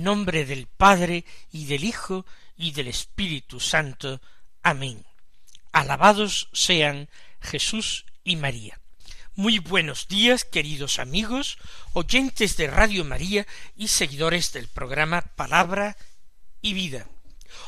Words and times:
En 0.00 0.04
nombre 0.04 0.46
del 0.46 0.66
Padre 0.66 1.26
y 1.52 1.66
del 1.66 1.84
Hijo 1.84 2.24
y 2.56 2.72
del 2.72 2.88
Espíritu 2.88 3.60
Santo. 3.60 4.22
Amén. 4.62 5.04
Alabados 5.72 6.48
sean 6.54 7.10
Jesús 7.42 8.06
y 8.24 8.36
María. 8.36 8.80
Muy 9.34 9.58
buenos 9.58 10.08
días, 10.08 10.46
queridos 10.46 11.00
amigos, 11.00 11.58
oyentes 11.92 12.56
de 12.56 12.68
Radio 12.68 13.04
María 13.04 13.46
y 13.76 13.88
seguidores 13.88 14.54
del 14.54 14.68
programa 14.68 15.20
Palabra 15.20 15.98
y 16.62 16.72
Vida. 16.72 17.06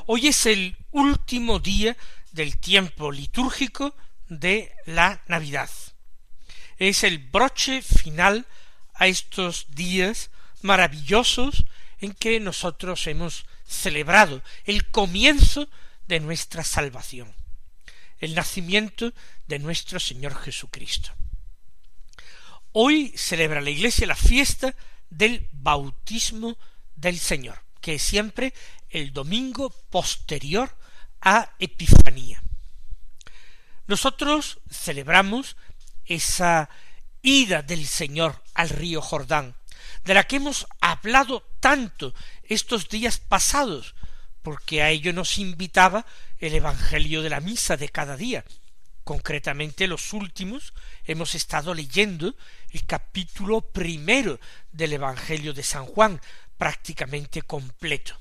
Hoy 0.06 0.28
es 0.28 0.46
el 0.46 0.78
último 0.90 1.58
día 1.58 1.98
del 2.30 2.56
tiempo 2.56 3.12
litúrgico 3.12 3.94
de 4.30 4.72
la 4.86 5.20
Navidad. 5.26 5.68
Es 6.78 7.04
el 7.04 7.18
broche 7.18 7.82
final 7.82 8.46
a 8.94 9.06
estos 9.06 9.66
días 9.68 10.30
maravillosos 10.62 11.66
en 12.02 12.12
que 12.12 12.40
nosotros 12.40 13.06
hemos 13.06 13.46
celebrado 13.64 14.42
el 14.64 14.90
comienzo 14.90 15.68
de 16.08 16.18
nuestra 16.18 16.64
salvación, 16.64 17.32
el 18.18 18.34
nacimiento 18.34 19.12
de 19.46 19.60
nuestro 19.60 20.00
Señor 20.00 20.34
Jesucristo. 20.34 21.12
Hoy 22.72 23.14
celebra 23.16 23.60
la 23.60 23.70
Iglesia 23.70 24.06
la 24.06 24.16
fiesta 24.16 24.74
del 25.10 25.48
bautismo 25.52 26.58
del 26.96 27.18
Señor, 27.18 27.62
que 27.80 27.94
es 27.94 28.02
siempre 28.02 28.52
el 28.90 29.12
domingo 29.12 29.70
posterior 29.88 30.76
a 31.20 31.54
Epifanía. 31.60 32.42
Nosotros 33.86 34.58
celebramos 34.68 35.56
esa 36.04 36.68
ida 37.22 37.62
del 37.62 37.86
Señor 37.86 38.42
al 38.54 38.70
río 38.70 39.00
Jordán, 39.00 39.54
de 40.04 40.14
la 40.14 40.24
que 40.24 40.36
hemos 40.36 40.66
hablado 40.80 41.42
tanto 41.60 42.14
estos 42.42 42.88
días 42.88 43.18
pasados, 43.18 43.94
porque 44.42 44.82
a 44.82 44.90
ello 44.90 45.12
nos 45.12 45.38
invitaba 45.38 46.04
el 46.38 46.54
Evangelio 46.54 47.22
de 47.22 47.30
la 47.30 47.40
misa 47.40 47.76
de 47.76 47.88
cada 47.88 48.16
día. 48.16 48.44
Concretamente 49.04 49.86
los 49.86 50.12
últimos 50.12 50.72
hemos 51.04 51.34
estado 51.34 51.74
leyendo 51.74 52.34
el 52.70 52.84
capítulo 52.86 53.60
primero 53.60 54.38
del 54.70 54.92
Evangelio 54.94 55.52
de 55.52 55.62
San 55.62 55.86
Juan, 55.86 56.20
prácticamente 56.56 57.42
completo. 57.42 58.16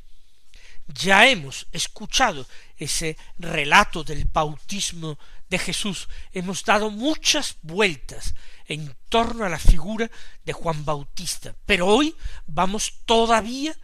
Ya 0.87 1.27
hemos 1.27 1.67
escuchado 1.71 2.47
ese 2.77 3.17
relato 3.37 4.03
del 4.03 4.25
bautismo 4.25 5.17
de 5.49 5.59
Jesús, 5.59 6.09
hemos 6.33 6.63
dado 6.63 6.89
muchas 6.89 7.57
vueltas 7.61 8.33
en 8.71 8.95
torno 9.09 9.43
a 9.43 9.49
la 9.49 9.59
figura 9.59 10.09
de 10.45 10.53
Juan 10.53 10.85
Bautista, 10.85 11.53
pero 11.65 11.87
hoy 11.87 12.15
vamos 12.47 13.01
todavía 13.05 13.75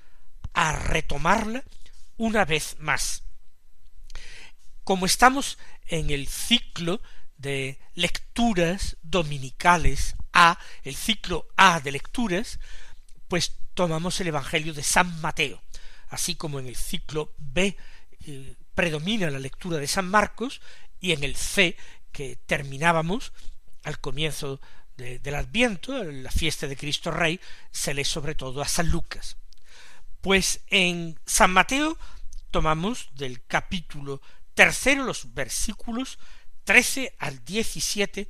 a 0.53 0.72
retomarla 0.72 1.62
una 2.16 2.46
vez 2.46 2.78
más. 2.80 3.24
Como 4.86 5.06
estamos 5.06 5.58
en 5.88 6.09
el 6.09 6.28
ciclo 6.30 7.02
de 7.38 7.80
lecturas 7.96 8.96
dominicales 9.03 10.16
A, 10.31 10.58
el 10.84 10.96
ciclo 10.96 11.50
A 11.58 11.81
de 11.81 11.92
lecturas, 11.92 12.58
pues 13.28 13.58
tomamos 13.74 14.22
el 14.22 14.28
Evangelio 14.28 14.74
de 14.74 14.84
San 14.84 15.19
Mateo, 15.19 15.62
así 16.08 16.36
como 16.36 16.59
en 16.59 16.68
el 16.68 16.78
ciclo 16.78 17.34
B 17.38 17.75
eh, 18.25 18.56
predomina 18.74 19.30
la 19.30 19.40
lectura 19.40 19.80
de 19.80 19.88
San 19.88 20.08
Marcos 20.08 20.62
y 21.02 21.12
en 21.12 21.25
el 21.25 21.36
C 21.36 21.75
que 22.14 22.38
terminábamos 22.46 23.34
al 23.84 24.00
comienzo 24.00 24.62
del 24.97 25.35
Adviento, 25.35 26.03
la 26.03 26.31
fiesta 26.31 26.68
de 26.68 26.75
Cristo 26.75 27.12
Rey, 27.12 27.40
se 27.72 27.94
lee 27.94 28.03
sobre 28.03 28.35
todo 28.35 28.62
a 28.62 28.68
San 28.68 28.90
Lucas. 28.90 29.38
Pues 30.22 30.62
en 30.68 31.19
San 31.25 31.52
Mateo 31.52 31.97
tomamos 32.52 33.09
del 33.13 33.46
capítulo 33.46 34.22
tercero 34.56 35.03
los 35.03 35.34
versículos 35.36 36.18
trece 36.63 37.16
al 37.19 37.46
diecisiete 37.46 38.28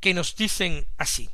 que 0.00 0.14
nos 0.14 0.34
dicen 0.34 0.86
así. 0.96 1.28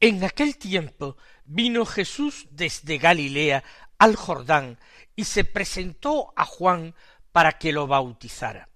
En 0.00 0.24
aquel 0.24 0.56
tiempo 0.56 1.16
vino 1.44 1.84
Jesús 1.84 2.48
desde 2.50 2.98
Galilea 2.98 3.62
al 3.98 4.16
Jordán 4.16 4.78
y 5.14 5.24
se 5.24 5.44
presentó 5.44 6.32
a 6.34 6.44
Juan 6.44 6.94
para 7.30 7.52
que 7.52 7.72
lo 7.72 7.86
bautizara. 7.86 8.68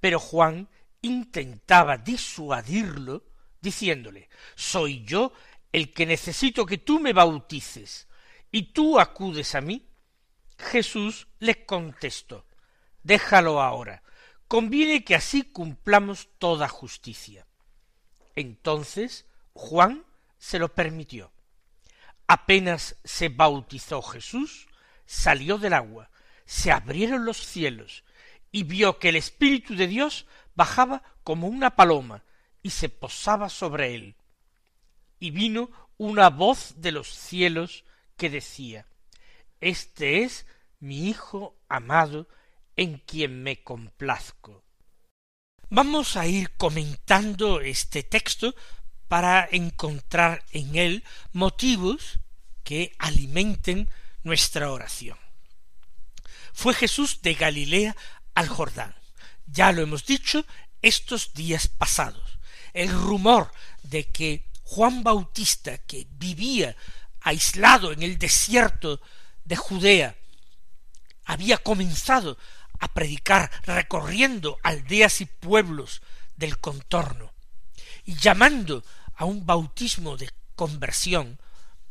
Pero 0.00 0.18
Juan 0.18 0.68
intentaba 1.00 1.96
disuadirlo 1.96 3.24
diciéndole 3.64 4.28
¿Soy 4.54 5.02
yo 5.04 5.32
el 5.72 5.92
que 5.92 6.06
necesito 6.06 6.64
que 6.64 6.78
tú 6.78 7.00
me 7.00 7.12
bautices 7.12 8.06
y 8.52 8.72
tú 8.72 9.00
acudes 9.00 9.56
a 9.56 9.60
mí? 9.60 9.88
Jesús 10.56 11.26
le 11.40 11.66
contestó 11.66 12.46
Déjalo 13.02 13.60
ahora, 13.60 14.02
conviene 14.46 15.04
que 15.04 15.14
así 15.16 15.42
cumplamos 15.42 16.28
toda 16.38 16.68
justicia. 16.68 17.46
Entonces 18.36 19.26
Juan 19.52 20.04
se 20.38 20.58
lo 20.58 20.72
permitió. 20.72 21.32
Apenas 22.26 22.96
se 23.04 23.28
bautizó 23.28 24.00
Jesús, 24.00 24.68
salió 25.04 25.58
del 25.58 25.74
agua, 25.74 26.10
se 26.46 26.72
abrieron 26.72 27.26
los 27.26 27.36
cielos, 27.36 28.04
y 28.50 28.62
vio 28.62 28.98
que 28.98 29.10
el 29.10 29.16
Espíritu 29.16 29.74
de 29.74 29.86
Dios 29.86 30.26
bajaba 30.54 31.02
como 31.22 31.48
una 31.48 31.76
paloma 31.76 32.22
y 32.64 32.70
se 32.70 32.88
posaba 32.88 33.48
sobre 33.50 33.94
él. 33.94 34.16
Y 35.20 35.30
vino 35.30 35.70
una 35.98 36.30
voz 36.30 36.74
de 36.78 36.92
los 36.92 37.08
cielos 37.08 37.84
que 38.16 38.30
decía, 38.30 38.88
Este 39.60 40.24
es 40.24 40.46
mi 40.80 41.08
Hijo 41.08 41.56
amado, 41.68 42.26
en 42.74 42.98
quien 42.98 43.42
me 43.42 43.62
complazco. 43.62 44.64
Vamos 45.68 46.16
a 46.16 46.26
ir 46.26 46.56
comentando 46.56 47.60
este 47.60 48.02
texto 48.02 48.54
para 49.08 49.46
encontrar 49.52 50.42
en 50.50 50.76
él 50.76 51.04
motivos 51.32 52.18
que 52.64 52.96
alimenten 52.98 53.90
nuestra 54.22 54.72
oración. 54.72 55.18
Fue 56.54 56.72
Jesús 56.72 57.20
de 57.20 57.34
Galilea 57.34 57.94
al 58.34 58.48
Jordán. 58.48 58.94
Ya 59.46 59.70
lo 59.70 59.82
hemos 59.82 60.06
dicho 60.06 60.46
estos 60.80 61.34
días 61.34 61.68
pasados 61.68 62.33
el 62.74 62.90
rumor 62.90 63.50
de 63.82 64.10
que 64.10 64.44
Juan 64.64 65.02
Bautista, 65.02 65.78
que 65.78 66.06
vivía 66.10 66.76
aislado 67.20 67.92
en 67.92 68.02
el 68.02 68.18
desierto 68.18 69.00
de 69.44 69.56
Judea, 69.56 70.16
había 71.24 71.58
comenzado 71.58 72.36
a 72.80 72.88
predicar 72.88 73.50
recorriendo 73.64 74.58
aldeas 74.62 75.20
y 75.20 75.26
pueblos 75.26 76.02
del 76.36 76.58
contorno 76.58 77.32
y 78.04 78.16
llamando 78.16 78.84
a 79.14 79.24
un 79.24 79.46
bautismo 79.46 80.16
de 80.16 80.30
conversión, 80.54 81.38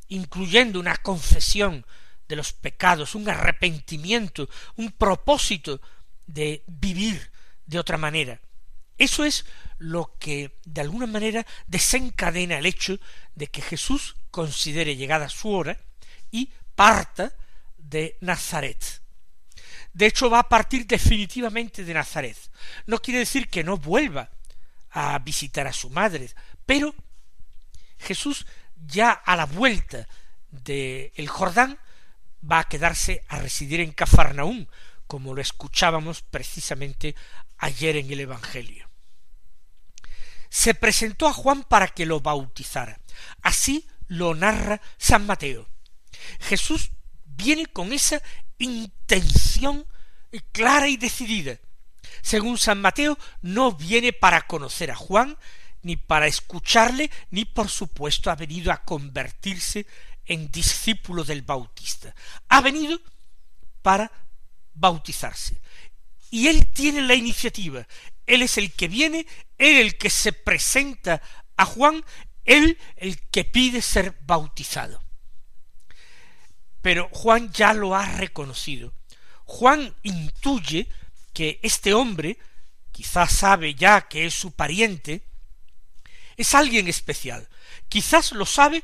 incluyendo 0.10 0.80
una 0.80 0.98
confesión 0.98 1.86
de 2.28 2.36
los 2.36 2.54
pecados, 2.54 3.16
un 3.16 3.30
arrepentimiento, 3.30 4.50
un 4.76 4.92
propósito 4.92 5.82
de 6.28 6.64
vivir 6.68 7.32
de 7.66 7.80
otra 7.80 7.98
manera. 7.98 8.40
Eso 8.98 9.26
es 9.26 9.46
lo 9.78 10.18
que 10.20 10.60
de 10.66 10.82
alguna 10.82 11.08
manera 11.08 11.46
desencadena 11.68 12.58
el 12.58 12.66
hecho 12.66 13.00
de 13.36 13.48
que 13.48 13.62
Jesús 13.62 14.16
considere 14.32 14.96
llegada 14.96 15.30
su 15.30 15.50
hora 15.50 15.78
y 16.32 16.52
parta 16.76 17.34
de 17.78 18.18
Nazaret. 18.22 19.02
De 19.94 20.08
hecho, 20.08 20.30
va 20.30 20.40
a 20.40 20.50
partir 20.50 20.88
definitivamente 20.88 21.84
de 21.84 21.94
Nazaret. 21.94 22.38
No 22.88 23.00
quiere 23.00 23.20
decir 23.20 23.50
que 23.50 23.64
no 23.64 23.78
vuelva 23.78 24.30
a 24.90 25.20
visitar 25.20 25.68
a 25.68 25.74
su 25.74 25.90
madre, 25.90 26.30
pero 26.66 26.96
Jesús 28.00 28.46
ya 28.76 29.12
a 29.12 29.36
la 29.36 29.46
vuelta 29.46 30.08
de 30.50 31.12
el 31.16 31.28
Jordán 31.28 31.80
va 32.50 32.60
a 32.60 32.68
quedarse 32.68 33.24
a 33.28 33.40
residir 33.40 33.80
en 33.80 33.92
Cafarnaúm, 33.92 34.68
como 35.08 35.34
lo 35.34 35.42
escuchábamos 35.42 36.22
precisamente 36.22 37.16
ayer 37.64 37.96
en 37.96 38.12
el 38.12 38.20
Evangelio 38.20 38.90
se 40.50 40.76
presentó 40.76 41.28
a 41.28 41.34
Juan 41.34 41.64
para 41.64 41.88
que 41.88 42.06
lo 42.06 42.20
bautizara. 42.20 43.00
Así 43.42 43.88
lo 44.08 44.36
narra 44.36 44.80
San 45.00 45.26
Mateo. 45.26 45.68
Jesús 46.42 46.92
viene 47.26 47.66
con 47.66 47.92
esa 47.92 48.22
intención 48.60 49.88
clara 50.52 50.88
y 50.90 50.98
decidida. 50.98 51.58
según 52.22 52.60
San 52.60 52.82
Mateo, 52.82 53.18
no 53.42 53.72
viene 53.72 54.14
para 54.14 54.46
conocer 54.46 54.92
a 54.92 54.96
Juan, 54.96 55.38
ni 55.82 55.96
para 55.98 56.28
escucharle, 56.28 57.10
ni 57.32 57.46
por 57.46 57.68
supuesto 57.68 58.30
ha 58.30 58.36
venido 58.36 58.72
a 58.72 58.84
convertirse 58.84 59.88
en 60.26 60.52
discípulo 60.52 61.24
del 61.24 61.42
Bautista. 61.42 62.14
Ha 62.48 62.62
venido 62.62 63.00
para 63.82 64.12
bautizarse. 64.76 65.60
Y 66.34 66.48
él 66.48 66.66
tiene 66.74 67.04
la 67.04 67.14
iniciativa. 67.14 67.88
Él 68.26 68.42
es 68.42 68.58
el 68.58 68.72
que 68.72 68.88
viene, 68.88 69.28
él 69.60 69.78
el 69.78 70.00
que 70.00 70.10
se 70.10 70.34
presenta 70.34 71.22
a 71.58 71.64
Juan, 71.64 72.04
él 72.44 72.80
el 72.96 73.22
que 73.30 73.46
pide 73.46 73.84
ser 73.84 74.18
bautizado. 74.26 75.00
Pero 76.82 77.08
Juan 77.12 77.54
ya 77.54 77.76
lo 77.76 77.96
ha 77.96 78.08
reconocido. 78.18 78.96
Juan 79.44 79.96
intuye 80.02 80.88
que 81.34 81.60
este 81.62 81.94
hombre, 81.94 82.40
quizás 82.92 83.32
sabe 83.32 83.76
ya 83.76 84.08
que 84.08 84.26
es 84.26 84.34
su 84.34 84.54
pariente, 84.54 85.22
es 86.36 86.56
alguien 86.56 86.88
especial. 86.88 87.48
Quizás 87.90 88.32
lo 88.32 88.48
sabe 88.48 88.84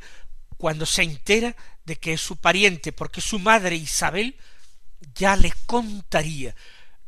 cuando 0.55 0.85
se 0.85 1.01
entera 1.01 1.55
de 1.83 1.95
que 1.95 2.13
es 2.13 2.21
su 2.21 2.37
pariente, 2.37 2.91
porque 2.91 3.21
su 3.21 3.39
madre 3.39 3.75
Isabel 3.75 4.35
ya 5.15 5.35
le 5.35 5.51
contaría 5.65 6.53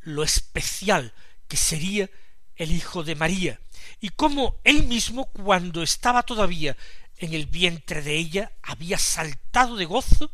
lo 0.01 0.24
especial 0.24 1.13
que 1.48 1.57
sería 1.57 2.09
el 2.56 2.71
hijo 2.71 3.03
de 3.03 3.15
María, 3.15 3.59
y 4.00 4.09
cómo 4.09 4.59
él 4.63 4.83
mismo, 4.88 5.25
cuando 5.31 5.83
estaba 5.83 6.24
todavía 6.24 6.75
en 7.18 7.33
el 7.33 7.45
vientre 7.45 8.01
de 8.01 8.15
ella, 8.15 8.51
había 8.62 8.98
saltado 8.98 9.75
de 9.75 9.86
gozo 9.86 10.31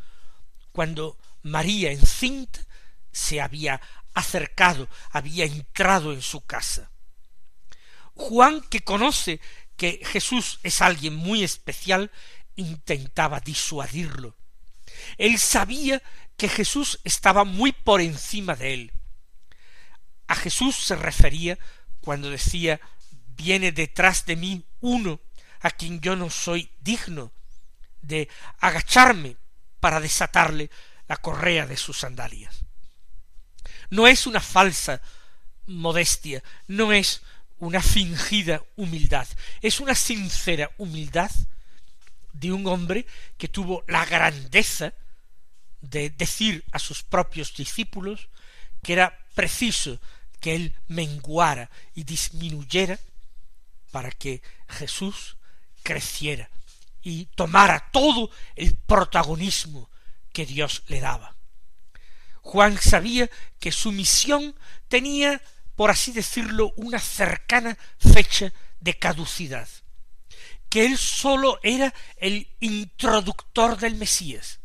cuando 0.72 1.18
María 1.44 1.92
encinta 1.92 2.60
se 3.12 3.42
había 3.42 3.81
acercado, 4.14 4.88
había 5.12 5.46
entrado 5.46 6.14
en 6.14 6.22
su 6.22 6.42
casa. 6.42 6.92
Juan, 8.14 8.62
que 8.62 8.81
conoce 8.81 9.40
que 9.75 10.02
Jesús 10.04 10.60
es 10.64 10.81
alguien 10.81 11.16
muy 11.16 11.44
especial, 11.44 12.12
intentaba 12.56 13.40
disuadirlo. 13.40 14.36
Él 15.18 15.38
sabía 15.40 16.02
que 16.36 16.50
Jesús 16.50 17.00
estaba 17.04 17.44
muy 17.44 17.72
por 17.72 18.02
encima 18.02 18.56
de 18.56 18.74
él. 18.74 18.94
A 20.27 20.35
Jesús 20.35 20.75
se 20.75 20.95
refería 20.95 21.57
cuando 22.01 22.29
decía 22.29 22.79
viene 23.38 23.71
detrás 23.71 24.25
de 24.25 24.35
mí 24.35 24.65
uno 24.81 25.19
a 25.62 25.71
quien 25.71 26.01
yo 26.01 26.15
no 26.15 26.29
soy 26.29 26.69
digno 26.81 27.31
de 28.01 28.29
agacharme 28.59 29.38
para 29.79 30.00
desatarle 30.00 30.69
la 31.07 31.18
correa 31.18 31.65
de 31.65 31.77
sus 31.77 32.00
sandalias. 32.00 32.65
No 33.89 34.07
es 34.07 34.27
una 34.27 34.41
falsa 34.41 35.01
modestia, 35.65 36.44
no 36.68 36.91
es 36.91 37.21
una 37.59 37.81
fingida 37.81 38.63
humildad, 38.75 39.27
es 39.62 39.80
una 39.80 39.95
sincera 39.95 40.71
humildad 40.77 41.31
de 42.33 42.51
un 42.51 42.68
hombre 42.68 43.06
que 43.38 43.47
tuvo 43.47 43.83
la 43.88 44.06
grandeza 44.06 44.94
de 45.81 46.09
decir 46.09 46.63
a 46.71 46.80
sus 46.80 47.03
propios 47.03 47.56
discípulos 47.56 48.30
que 48.83 48.94
era 48.94 49.18
preciso 49.33 50.00
que 50.39 50.56
él 50.56 50.75
menguara 50.88 51.69
y 51.94 52.04
disminuyera 52.04 53.00
para 53.92 54.12
que 54.12 54.42
Jesús 54.68 55.38
creciera 55.84 56.50
y 57.01 57.25
tomara 57.25 57.89
todo 57.92 58.30
el 58.56 58.75
protagonismo 58.75 59.89
que 60.34 60.45
Dios 60.45 60.84
le 60.88 61.00
daba. 61.00 61.36
Juan 62.42 62.78
sabía 62.80 63.30
que 63.60 63.72
su 63.72 63.92
misión 63.92 64.56
tenía, 64.88 65.42
por 65.75 65.89
así 65.89 66.12
decirlo, 66.12 66.74
una 66.78 67.00
cercana 67.00 67.78
fecha 68.00 68.54
de 68.80 68.94
caducidad, 68.98 69.68
que 70.69 70.86
él 70.86 70.98
sólo 70.98 71.60
era 71.63 71.94
el 72.18 72.48
introductor 72.60 73.78
del 73.78 73.95
Mesías, 73.95 74.60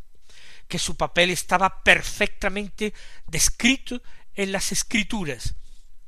que 0.69 0.79
su 0.79 0.97
papel 0.97 1.31
estaba 1.31 1.83
perfectamente 1.83 2.93
descrito 3.27 4.03
en 4.35 4.53
las 4.53 4.73
escrituras. 4.73 5.55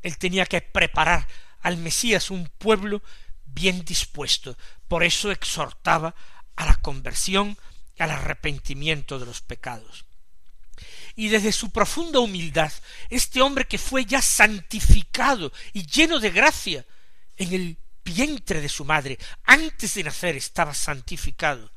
Él 0.05 0.17
tenía 0.17 0.47
que 0.47 0.61
preparar 0.61 1.27
al 1.61 1.77
Mesías 1.79 2.31
un 2.31 2.47
pueblo 2.47 3.03
bien 3.45 3.85
dispuesto. 3.85 4.57
Por 4.87 5.03
eso 5.03 5.33
exhortaba 5.33 6.15
a 6.55 6.67
la 6.67 6.77
conversión, 6.77 7.59
al 7.99 8.13
arrepentimiento 8.13 9.19
de 9.19 9.27
los 9.27 9.41
pecados 9.41 10.05
y 11.17 11.29
desde 11.29 11.53
su 11.53 11.71
profunda 11.71 12.21
humildad, 12.21 12.73
este 13.09 13.41
hombre 13.41 13.67
que 13.67 13.79
fue 13.79 14.05
ya 14.05 14.21
santificado 14.21 15.53
y 15.73 15.87
lleno 15.87 16.19
de 16.19 16.31
gracia 16.31 16.85
en 17.37 17.53
el 17.53 17.77
vientre 18.05 18.61
de 18.61 18.69
su 18.69 18.85
madre, 18.85 19.19
antes 19.45 19.95
de 19.95 20.05
nacer 20.05 20.37
estaba 20.37 20.75
santificado, 20.75 21.71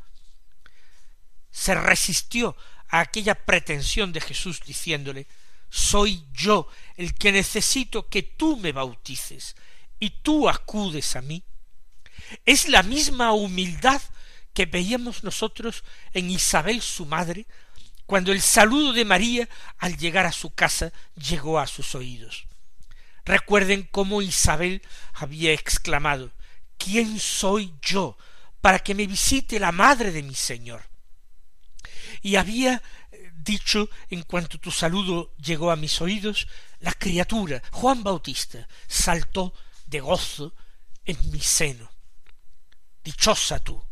se 1.52 1.74
resistió 1.76 2.58
a 2.90 3.00
aquella 3.00 3.36
pretensión 3.36 4.12
de 4.12 4.22
Jesús 4.22 4.62
diciéndole 4.66 5.28
soy 5.70 6.24
yo 6.34 6.68
el 6.96 7.14
que 7.14 7.32
necesito 7.32 8.08
que 8.08 8.24
tú 8.24 8.58
me 8.58 8.72
bautices 8.72 9.56
y 10.00 10.10
tú 10.10 10.50
acudes 10.50 11.16
a 11.16 11.22
mí. 11.22 11.44
Es 12.46 12.68
la 12.68 12.84
misma 12.84 13.34
humildad 13.34 14.02
que 14.54 14.66
veíamos 14.66 15.24
nosotros 15.24 15.84
en 16.14 16.32
Isabel 16.32 16.82
su 16.82 17.06
madre 17.06 17.46
cuando 18.06 18.32
el 18.32 18.42
saludo 18.42 18.94
de 18.94 19.06
María 19.06 19.50
al 19.78 19.98
llegar 19.98 20.26
a 20.26 20.32
su 20.32 20.54
casa 20.54 20.92
llegó 21.16 21.60
a 21.60 21.68
sus 21.68 21.94
oídos. 21.94 22.48
Recuerden 23.26 23.88
cómo 23.92 24.22
Isabel 24.22 24.82
había 25.14 25.52
exclamado 25.52 26.32
¿Quién 26.78 27.20
soy 27.20 27.74
yo 27.82 28.18
para 28.62 28.80
que 28.80 28.96
me 28.96 29.08
visite 29.08 29.60
la 29.60 29.72
madre 29.72 30.12
de 30.12 30.24
mi 30.24 30.36
Señor? 30.36 30.84
Y 32.22 32.36
había 32.36 32.82
dicho, 33.48 33.90
en 34.12 34.22
cuanto 34.22 34.60
tu 34.60 34.70
saludo 34.70 35.34
llegó 35.38 35.72
a 35.72 35.76
mis 35.76 36.00
oídos, 36.02 36.48
la 36.80 36.94
criatura, 36.94 37.64
Juan 37.72 38.04
Bautista, 38.04 38.68
saltó 38.88 39.54
de 39.88 40.00
gozo 40.02 40.54
en 41.06 41.18
mi 41.32 41.40
seno. 41.40 41.90
Dichosa 43.04 43.60
tú, 43.60 43.84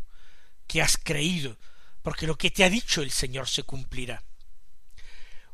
que 0.67 0.81
has 0.81 0.97
creído 0.97 1.57
porque 2.03 2.27
lo 2.27 2.37
que 2.37 2.51
te 2.51 2.63
ha 2.63 2.69
dicho 2.69 3.01
el 3.01 3.09
Señor 3.09 3.49
se 3.49 3.63
cumplirá. 3.63 4.23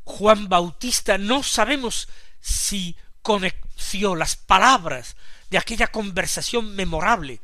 Juan 0.04 0.48
Bautista 0.50 1.16
no 1.16 1.42
sabemos 1.42 2.08
si 2.40 2.96
conoció 3.22 4.16
las 4.16 4.36
palabras 4.36 5.16
de 5.48 5.58
aquella 5.58 5.86
conversación 5.86 6.74
memorable 6.74 7.40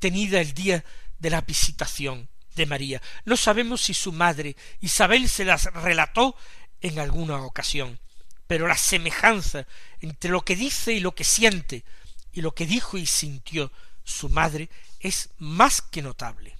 tenida 0.00 0.40
el 0.40 0.54
día 0.54 0.84
de 1.18 1.30
la 1.30 1.42
visitación 1.42 2.31
de 2.54 2.66
María. 2.66 3.02
No 3.24 3.36
sabemos 3.36 3.80
si 3.82 3.94
su 3.94 4.12
madre 4.12 4.56
Isabel 4.80 5.28
se 5.28 5.44
las 5.44 5.64
relató 5.72 6.36
en 6.80 6.98
alguna 6.98 7.42
ocasión, 7.42 7.98
pero 8.46 8.66
la 8.66 8.76
semejanza 8.76 9.66
entre 10.00 10.30
lo 10.30 10.44
que 10.44 10.56
dice 10.56 10.92
y 10.92 11.00
lo 11.00 11.14
que 11.14 11.24
siente 11.24 11.84
y 12.32 12.40
lo 12.40 12.54
que 12.54 12.66
dijo 12.66 12.98
y 12.98 13.06
sintió 13.06 13.70
su 14.04 14.28
madre 14.28 14.68
es 15.00 15.30
más 15.38 15.80
que 15.80 16.02
notable 16.02 16.56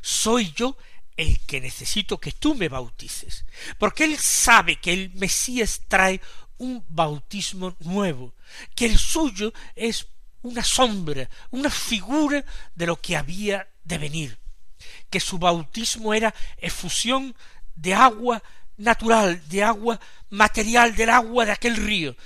soy 0.00 0.52
yo 0.54 0.76
el 1.16 1.40
que 1.40 1.60
necesito 1.60 2.18
que 2.18 2.32
tú 2.32 2.54
me 2.54 2.68
bautices, 2.68 3.44
porque 3.78 4.04
él 4.04 4.18
sabe 4.18 4.76
que 4.76 4.92
el 4.92 5.10
Mesías 5.14 5.82
trae 5.88 6.20
un 6.58 6.84
bautismo 6.88 7.76
nuevo, 7.80 8.34
que 8.74 8.86
el 8.86 8.98
suyo 8.98 9.52
es 9.74 10.06
una 10.42 10.64
sombra, 10.64 11.28
una 11.50 11.70
figura 11.70 12.44
de 12.74 12.86
lo 12.86 13.00
que 13.00 13.16
había 13.16 13.68
de 13.84 13.98
venir, 13.98 14.38
que 15.10 15.20
su 15.20 15.38
bautismo 15.38 16.14
era 16.14 16.34
efusión 16.58 17.34
de 17.74 17.94
agua 17.94 18.42
natural, 18.76 19.46
de 19.48 19.62
agua 19.62 20.00
material, 20.30 20.94
del 20.96 21.10
agua 21.10 21.44
de 21.44 21.52
aquel 21.52 21.76
río, 21.76 22.16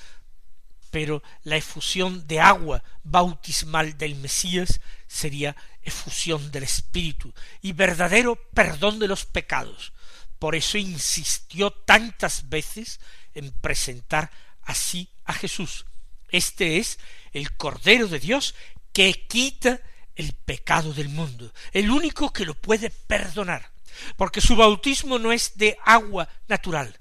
pero 0.90 1.22
la 1.42 1.56
efusión 1.56 2.26
de 2.28 2.40
agua 2.40 2.84
bautismal 3.02 3.98
del 3.98 4.14
Mesías 4.14 4.80
sería 5.08 5.56
efusión 5.82 6.52
del 6.52 6.62
Espíritu 6.62 7.34
y 7.62 7.72
verdadero 7.72 8.36
perdón 8.54 9.00
de 9.00 9.08
los 9.08 9.24
pecados. 9.24 9.92
Por 10.38 10.54
eso 10.54 10.78
insistió 10.78 11.72
tantas 11.72 12.48
veces 12.48 13.00
en 13.34 13.50
presentar 13.50 14.30
así 14.62 15.08
a 15.24 15.32
Jesús. 15.32 15.84
Este 16.28 16.78
es 16.78 16.98
el 17.32 17.56
Cordero 17.56 18.06
de 18.06 18.20
Dios 18.20 18.54
que 18.92 19.26
quita 19.26 19.80
el 20.16 20.32
pecado 20.32 20.92
del 20.92 21.08
mundo, 21.08 21.52
el 21.72 21.90
único 21.90 22.32
que 22.32 22.44
lo 22.44 22.54
puede 22.54 22.90
perdonar, 22.90 23.70
porque 24.16 24.40
su 24.40 24.56
bautismo 24.56 25.18
no 25.18 25.32
es 25.32 25.56
de 25.56 25.76
agua 25.84 26.28
natural, 26.48 26.98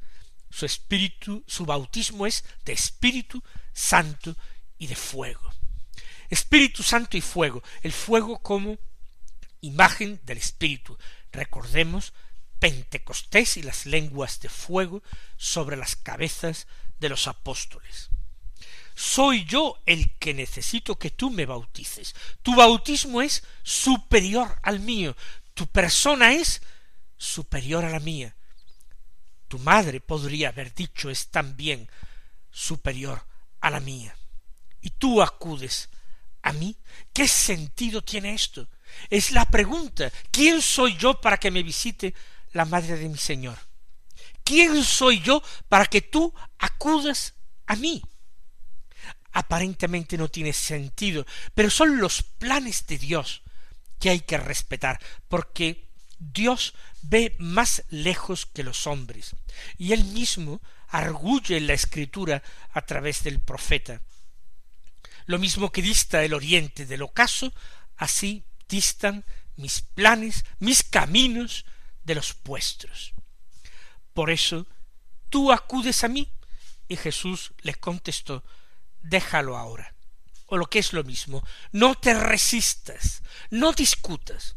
su 0.49 0.65
espíritu, 0.65 1.43
su 1.47 1.65
bautismo 1.65 2.27
es 2.27 2.43
de 2.65 2.73
espíritu 2.73 3.43
santo 3.73 4.35
y 4.77 4.87
de 4.87 4.95
fuego. 4.95 5.53
Espíritu 6.33 6.81
Santo 6.81 7.15
y 7.15 7.21
fuego. 7.21 7.63
El 7.81 7.91
fuego 7.91 8.39
como 8.39 8.79
imagen 9.61 10.19
del 10.23 10.39
Espíritu. 10.39 10.97
Recordemos 11.31 12.13
Pentecostés 12.59 13.57
y 13.57 13.61
las 13.61 13.85
lenguas 13.85 14.39
de 14.39 14.49
fuego 14.49 15.03
sobre 15.37 15.77
las 15.77 15.95
cabezas 15.95 16.65
de 16.99 17.09
los 17.09 17.27
apóstoles. 17.27 18.09
Soy 18.95 19.45
yo 19.45 19.81
el 19.85 20.15
que 20.17 20.33
necesito 20.33 20.97
que 20.97 21.11
tú 21.11 21.29
me 21.29 21.45
bautices. 21.45 22.15
Tu 22.41 22.55
bautismo 22.55 23.21
es 23.21 23.43
superior 23.63 24.59
al 24.61 24.79
mío, 24.79 25.15
tu 25.53 25.67
persona 25.67 26.33
es 26.33 26.61
superior 27.17 27.85
a 27.85 27.89
la 27.89 27.99
mía. 27.99 28.35
Tu 29.47 29.59
madre 29.59 30.01
podría 30.01 30.49
haber 30.49 30.73
dicho 30.73 31.09
es 31.09 31.29
también 31.29 31.89
superior 32.51 33.25
a 33.61 33.69
la 33.69 33.79
mía. 33.79 34.15
Y 34.81 34.89
tú 34.91 35.21
acudes 35.21 35.89
a 36.41 36.53
mí. 36.53 36.75
¿Qué 37.13 37.27
sentido 37.27 38.03
tiene 38.03 38.33
esto? 38.33 38.67
Es 39.09 39.31
la 39.31 39.45
pregunta. 39.45 40.11
¿Quién 40.31 40.61
soy 40.61 40.97
yo 40.97 41.19
para 41.19 41.37
que 41.37 41.51
me 41.51 41.63
visite 41.63 42.13
la 42.51 42.65
madre 42.65 42.97
de 42.97 43.09
mi 43.09 43.17
Señor? 43.17 43.57
¿Quién 44.43 44.83
soy 44.83 45.21
yo 45.21 45.41
para 45.69 45.85
que 45.85 46.01
tú 46.01 46.33
acudas 46.59 47.33
a 47.65 47.75
mí? 47.75 48.03
Aparentemente 49.33 50.17
no 50.17 50.29
tiene 50.29 50.53
sentido, 50.53 51.25
pero 51.53 51.69
son 51.69 51.99
los 51.99 52.23
planes 52.23 52.87
de 52.87 52.97
Dios 52.97 53.41
que 53.99 54.09
hay 54.09 54.21
que 54.21 54.37
respetar, 54.37 54.99
porque 55.27 55.89
Dios 56.19 56.73
ve 57.01 57.35
más 57.39 57.83
lejos 57.89 58.45
que 58.45 58.63
los 58.63 58.87
hombres, 58.87 59.35
y 59.77 59.91
él 59.93 60.05
mismo 60.05 60.61
arguye 60.87 61.57
en 61.57 61.67
la 61.67 61.73
escritura 61.73 62.43
a 62.71 62.81
través 62.81 63.23
del 63.23 63.39
profeta. 63.39 64.01
Lo 65.25 65.39
mismo 65.39 65.71
que 65.71 65.81
dista 65.81 66.23
el 66.23 66.33
oriente 66.33 66.85
del 66.85 67.01
ocaso, 67.01 67.53
así 67.97 68.43
distan 68.69 69.25
mis 69.55 69.81
planes, 69.81 70.45
mis 70.59 70.83
caminos 70.83 71.65
de 72.03 72.15
los 72.15 72.35
vuestros. 72.43 73.13
Por 74.13 74.29
eso 74.29 74.67
tú 75.29 75.51
acudes 75.51 76.03
a 76.03 76.07
mí. 76.07 76.31
Y 76.87 76.97
Jesús 76.97 77.53
le 77.61 77.73
contestó, 77.75 78.43
déjalo 79.03 79.57
ahora. 79.57 79.93
O 80.47 80.57
lo 80.57 80.67
que 80.67 80.79
es 80.79 80.93
lo 80.93 81.03
mismo, 81.03 81.43
no 81.71 81.95
te 81.95 82.13
resistas, 82.13 83.21
no 83.49 83.73
discutas, 83.73 84.55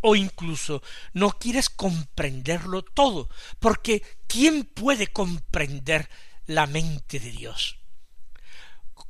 o 0.00 0.14
incluso 0.14 0.82
no 1.12 1.30
quieres 1.38 1.68
comprenderlo 1.68 2.82
todo, 2.82 3.28
porque 3.58 4.02
¿quién 4.26 4.64
puede 4.64 5.08
comprender 5.08 6.08
la 6.46 6.66
mente 6.66 7.18
de 7.18 7.30
Dios? 7.30 7.78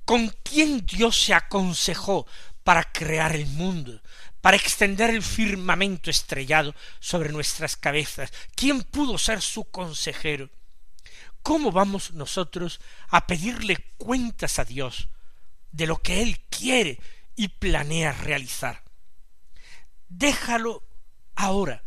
¿Con 0.04 0.28
quién 0.42 0.86
Dios 0.86 1.20
se 1.20 1.34
aconsejó 1.34 2.26
para 2.64 2.92
crear 2.92 3.34
el 3.34 3.46
mundo, 3.46 4.00
para 4.40 4.56
extender 4.56 5.10
el 5.10 5.22
firmamento 5.22 6.10
estrellado 6.10 6.74
sobre 7.00 7.30
nuestras 7.30 7.76
cabezas? 7.76 8.32
¿Quién 8.54 8.82
pudo 8.82 9.18
ser 9.18 9.42
su 9.42 9.64
consejero? 9.64 10.50
¿Cómo 11.42 11.72
vamos 11.72 12.12
nosotros 12.12 12.80
a 13.08 13.26
pedirle 13.26 13.76
cuentas 13.96 14.58
a 14.58 14.64
Dios 14.64 15.08
de 15.72 15.86
lo 15.86 16.00
que 16.02 16.22
Él 16.22 16.40
quiere 16.50 17.00
y 17.36 17.48
planea 17.48 18.12
realizar? 18.12 18.82
Déjalo 20.08 20.82
ahora. 21.34 21.82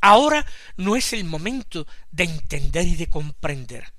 Ahora 0.00 0.44
no 0.76 0.96
es 0.96 1.12
el 1.12 1.24
momento 1.24 1.86
de 2.10 2.24
entender 2.24 2.86
y 2.86 2.96
de 2.96 3.08
comprender. 3.08 3.92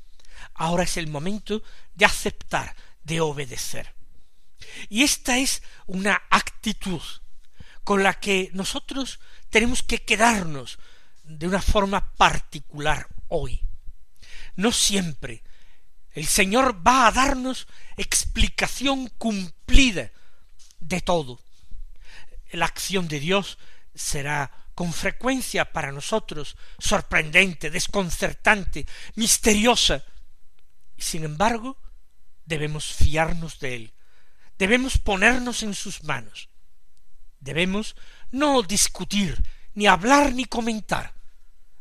Ahora 0.53 0.83
es 0.83 0.97
el 0.97 1.07
momento 1.07 1.63
de 1.95 2.05
aceptar, 2.05 2.75
de 3.03 3.21
obedecer. 3.21 3.93
Y 4.89 5.03
esta 5.03 5.37
es 5.37 5.61
una 5.85 6.21
actitud 6.29 7.01
con 7.83 8.03
la 8.03 8.13
que 8.13 8.49
nosotros 8.53 9.19
tenemos 9.49 9.83
que 9.83 10.03
quedarnos 10.03 10.79
de 11.23 11.47
una 11.47 11.61
forma 11.61 12.13
particular 12.15 13.07
hoy. 13.27 13.61
No 14.55 14.71
siempre 14.71 15.43
el 16.13 16.27
Señor 16.27 16.85
va 16.85 17.07
a 17.07 17.11
darnos 17.11 17.67
explicación 17.97 19.07
cumplida 19.17 20.11
de 20.79 21.01
todo. 21.01 21.41
La 22.51 22.65
acción 22.65 23.07
de 23.07 23.19
Dios 23.19 23.57
será 23.95 24.51
con 24.75 24.93
frecuencia 24.93 25.71
para 25.71 25.91
nosotros 25.91 26.55
sorprendente, 26.77 27.71
desconcertante, 27.71 28.85
misteriosa. 29.15 30.03
Sin 30.97 31.23
embargo, 31.23 31.77
debemos 32.45 32.93
fiarnos 32.93 33.59
de 33.59 33.75
Él, 33.75 33.93
debemos 34.59 34.99
ponernos 34.99 35.63
en 35.63 35.73
sus 35.73 36.03
manos, 36.03 36.49
debemos 37.39 37.95
no 38.29 38.61
discutir, 38.61 39.41
ni 39.73 39.87
hablar, 39.87 40.33
ni 40.33 40.45
comentar, 40.45 41.15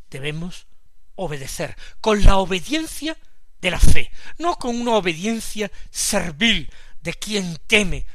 debemos 0.09 0.67
obedecer, 1.15 1.77
con 2.01 2.23
la 2.25 2.37
obediencia 2.37 3.17
de 3.61 3.71
la 3.71 3.81
fe, 3.81 4.11
no 4.39 4.57
con 4.57 4.81
una 4.81 4.93
obediencia 4.93 5.71
servil 5.91 6.71
de 7.01 7.15
quien 7.15 7.59
teme 7.67 8.07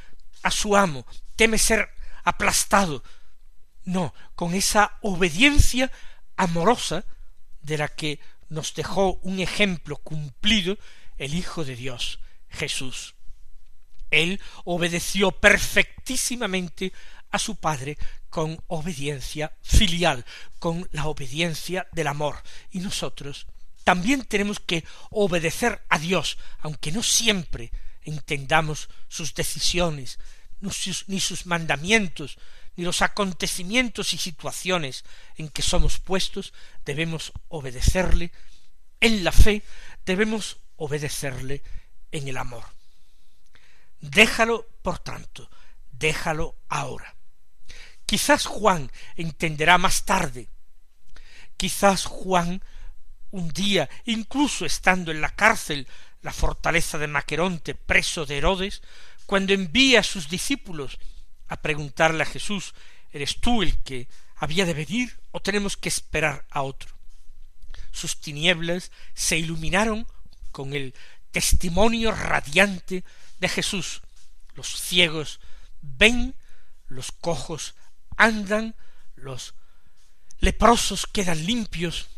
a 0.43 0.51
su 0.51 0.75
amo, 0.75 1.05
teme 1.35 1.57
ser 1.57 1.89
aplastado, 2.23 3.03
no, 3.83 4.13
con 4.35 4.53
esa 4.53 4.97
obediencia 5.01 5.91
amorosa 6.35 7.05
de 7.61 7.77
la 7.77 7.87
que 7.87 8.19
nos 8.49 8.73
dejó 8.73 9.19
un 9.23 9.39
ejemplo 9.39 9.97
cumplido 9.97 10.77
el 11.17 11.33
Hijo 11.33 11.63
de 11.63 11.75
Dios, 11.75 12.19
Jesús. 12.49 13.15
Él 14.11 14.41
obedeció 14.63 15.31
perfectísimamente 15.31 16.93
a 17.29 17.39
su 17.39 17.55
Padre 17.57 17.97
con 18.38 18.63
obediencia 18.67 19.58
filial, 19.63 20.24
con 20.60 20.88
la 20.91 21.08
obediencia 21.08 21.88
del 21.91 22.06
amor. 22.06 22.44
Y 22.70 22.82
nosotros 22.82 23.48
también 23.84 24.25
tenemos 24.25 24.60
que 24.60 24.84
obedecer 25.10 25.84
a 25.89 25.98
Dios, 25.98 26.38
aunque 26.60 26.91
no 26.91 27.01
siempre 27.01 27.72
entendamos 28.03 28.89
sus 29.08 29.34
decisiones, 29.34 30.20
ni 31.08 31.20
sus 31.20 31.48
mandamientos, 31.48 32.38
ni 32.75 32.84
los 32.84 33.01
acontecimientos 33.01 34.13
y 34.13 34.20
situaciones 34.20 35.03
en 35.38 35.50
que 35.50 35.63
somos 35.63 35.98
puestos, 35.98 36.53
debemos 36.86 37.34
obedecerle 37.48 38.32
en 39.00 39.24
la 39.24 39.32
fe, 39.32 39.63
debemos 40.06 40.58
obedecerle 40.75 41.63
en 42.12 42.27
el 42.27 42.38
amor. 42.38 42.65
Déjalo, 44.00 44.67
por 44.84 45.00
tanto, 45.00 45.50
déjalo 45.91 46.56
ahora. 46.70 47.16
Quizás 48.07 48.45
Juan 48.45 48.89
entenderá 49.17 49.77
más 49.77 50.05
tarde. 50.05 50.47
Quizás 51.57 52.05
Juan 52.05 52.63
un 53.31 53.49
día, 53.49 53.89
incluso 54.05 54.65
estando 54.65 55.11
en 55.11 55.19
la 55.19 55.35
cárcel, 55.35 55.87
la 56.21 56.31
fortaleza 56.31 56.97
de 56.97 57.07
Maqueronte, 57.07 57.75
preso 57.75 58.25
de 58.25 58.37
Herodes, 58.37 58.81
cuando 59.25 59.53
envía 59.53 59.99
a 59.99 60.03
sus 60.03 60.29
discípulos 60.29 60.97
a 61.49 61.61
preguntarle 61.61 62.23
a 62.23 62.27
Jesús, 62.27 62.73
¿eres 63.11 63.41
tú 63.41 63.61
el 63.61 63.77
que 63.83 64.07
había 64.37 64.65
de 64.65 64.73
venir 64.73 65.19
o 65.31 65.41
tenemos 65.41 65.75
que 65.75 65.89
esperar 65.89 66.45
a 66.49 66.61
otro? 66.61 66.95
Sus 67.91 68.21
tinieblas 68.21 68.91
se 69.15 69.37
iluminaron 69.37 70.07
con 70.53 70.73
el 70.73 70.95
testimonio 71.31 72.13
radiante 72.13 73.03
de 73.39 73.49
Jesús. 73.49 74.01
Los 74.53 74.79
ciegos 74.79 75.41
ven, 75.81 76.35
los 76.87 77.11
cojos 77.11 77.75
andan, 78.17 78.75
los 79.15 79.55
leprosos 80.39 81.05
quedan 81.07 81.45
limpios, 81.45 82.09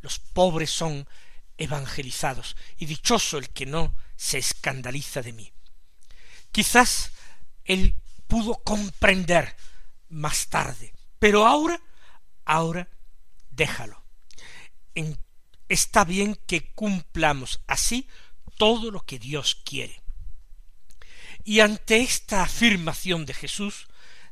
los 0.00 0.18
pobres 0.18 0.70
son 0.70 1.08
evangelizados, 1.56 2.56
y 2.76 2.86
dichoso 2.86 3.38
el 3.38 3.50
que 3.50 3.66
no 3.66 3.94
se 4.16 4.38
escandaliza 4.38 5.22
de 5.22 5.32
mí. 5.32 5.52
Quizás 6.52 7.12
él 7.64 7.96
pudo 8.26 8.54
comprender 8.62 9.56
más 10.08 10.48
tarde, 10.48 10.92
pero 11.18 11.46
ahora, 11.46 11.80
ahora 12.44 12.88
déjalo. 13.50 14.02
está 15.68 16.04
bien 16.04 16.38
que 16.46 16.72
cumplamos 16.74 17.60
así 17.66 18.06
todo 18.56 18.90
lo 18.90 19.00
que 19.00 19.18
Dios 19.18 19.56
quiere. 19.64 20.00
Y 21.44 21.60
ante 21.60 22.00
esta 22.00 22.42
afirmación 22.42 23.26
de 23.26 23.34
Jesús, 23.34 23.86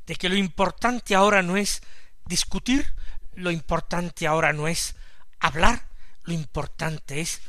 de 0.07 0.17
que 0.17 0.29
lo 0.29 0.37
importante 0.37 1.15
ahora 1.15 1.43
no 1.43 1.57
es 1.57 1.83
discutir, 2.27 2.95
lo 3.35 3.51
importante 3.51 4.27
ahora 4.27 4.53
no 4.53 4.69
es 4.69 4.95
hablar, 5.41 5.89
lo 6.25 6.33
importante 6.33 7.21
es 7.21 7.41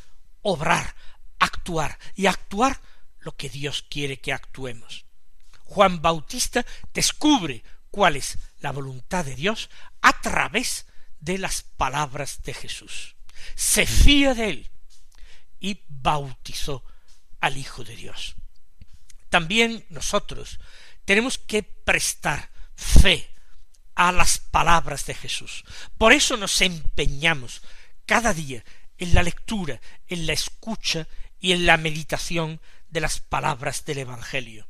obrar, 0.41 0.95
actuar 1.39 1.97
y 2.15 2.25
actuar 2.27 2.79
lo 3.19 3.35
que 3.35 3.49
Dios 3.49 3.85
quiere 3.89 4.19
que 4.19 4.33
actuemos. 4.33 5.05
Juan 5.63 6.01
Bautista 6.01 6.65
descubre 6.93 7.63
cuál 7.89 8.15
es 8.15 8.37
la 8.59 8.71
voluntad 8.71 9.25
de 9.25 9.35
Dios 9.35 9.69
a 10.01 10.19
través 10.21 10.85
de 11.19 11.37
las 11.37 11.63
palabras 11.63 12.43
de 12.43 12.53
Jesús. 12.53 13.15
Se 13.55 13.85
fía 13.85 14.33
de 14.33 14.49
él 14.49 14.71
y 15.59 15.81
bautizó 15.87 16.83
al 17.39 17.57
Hijo 17.57 17.83
de 17.83 17.95
Dios. 17.95 18.35
También 19.29 19.85
nosotros 19.89 20.59
tenemos 21.05 21.37
que 21.37 21.63
prestar 21.63 22.49
fe 22.75 23.29
a 23.95 24.11
las 24.11 24.39
palabras 24.39 25.05
de 25.05 25.13
Jesús. 25.13 25.63
Por 25.97 26.13
eso 26.13 26.37
nos 26.37 26.61
empeñamos 26.61 27.61
cada 28.05 28.33
día 28.33 28.63
en 28.97 29.13
la 29.13 29.23
lectura, 29.23 29.79
en 30.07 30.27
la 30.27 30.33
escucha 30.33 31.07
y 31.39 31.51
en 31.51 31.65
la 31.65 31.77
meditación 31.77 32.61
de 32.89 33.01
las 33.01 33.19
palabras 33.19 33.85
del 33.85 33.99
Evangelio, 33.99 34.67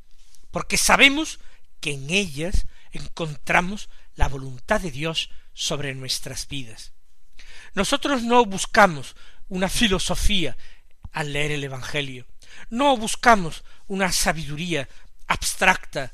porque 0.50 0.76
sabemos 0.76 1.38
que 1.80 1.92
en 1.92 2.10
ellas 2.10 2.66
encontramos 2.92 3.90
la 4.14 4.28
voluntad 4.28 4.80
de 4.80 4.90
Dios 4.90 5.30
sobre 5.52 5.94
nuestras 5.94 6.48
vidas. 6.48 6.92
Nosotros 7.74 8.22
no 8.22 8.44
buscamos 8.44 9.14
una 9.48 9.68
filosofía 9.68 10.56
al 11.12 11.32
leer 11.32 11.52
el 11.52 11.64
Evangelio, 11.64 12.26
no 12.70 12.96
buscamos 12.96 13.62
una 13.86 14.10
sabiduría 14.12 14.88
abstracta, 15.26 16.12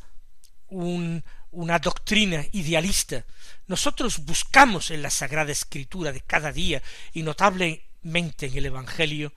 una 0.70 1.78
doctrina 1.78 2.44
idealista. 2.52 3.24
Nosotros 3.66 4.24
buscamos 4.24 4.90
en 4.90 5.02
la 5.02 5.10
Sagrada 5.10 5.52
Escritura 5.52 6.12
de 6.12 6.20
cada 6.20 6.52
día 6.52 6.82
y 7.12 7.22
notablemente 7.22 8.46
en 8.46 8.56
el 8.56 8.66
Evangelio 8.66 9.32